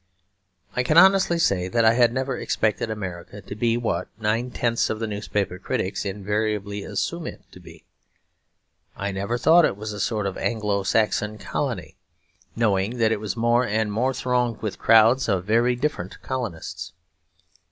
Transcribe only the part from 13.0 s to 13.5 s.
it was